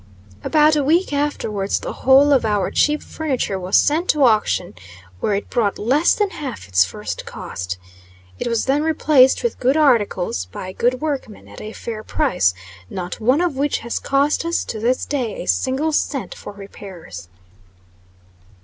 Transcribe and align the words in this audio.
About 0.43 0.75
a 0.75 0.83
week 0.83 1.13
afterwards, 1.13 1.79
the 1.79 1.93
whole 1.93 2.33
of 2.33 2.43
our 2.43 2.71
cheap 2.71 3.03
furniture 3.03 3.59
was 3.59 3.77
sent 3.77 4.09
to 4.09 4.23
auction, 4.23 4.73
where 5.19 5.35
it 5.35 5.51
brought 5.51 5.77
less 5.77 6.15
than 6.15 6.31
half 6.31 6.67
its 6.67 6.83
first 6.83 7.23
cost. 7.27 7.77
It 8.39 8.47
was 8.47 8.65
then 8.65 8.81
replaced 8.81 9.43
with 9.43 9.59
good 9.59 9.77
articles, 9.77 10.45
by 10.45 10.71
good 10.71 11.01
workmen, 11.01 11.47
at 11.47 11.61
a 11.61 11.71
fair 11.73 12.01
price; 12.01 12.55
not 12.89 13.19
one 13.19 13.41
of 13.41 13.55
which 13.55 13.77
has 13.85 13.99
cost 13.99 14.43
us, 14.43 14.65
to 14.65 14.79
this 14.79 15.05
day, 15.05 15.43
a 15.43 15.47
single 15.47 15.91
cent 15.91 16.33
for 16.33 16.51
repairs. 16.51 17.29